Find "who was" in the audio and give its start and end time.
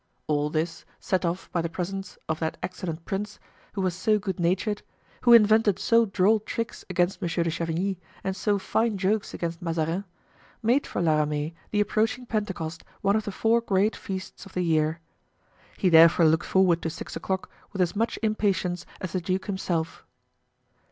3.73-3.93